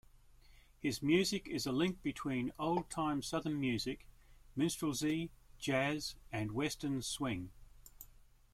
His 0.79 1.03
music 1.03 1.47
is 1.47 1.67
a 1.67 1.71
link 1.71 2.01
between 2.01 2.51
old-time 2.57 3.21
Southern 3.21 3.59
music, 3.59 4.07
minstrelsy, 4.55 5.29
jazz, 5.59 6.15
and 6.31 6.53
Western 6.53 7.03
swing. 7.03 7.51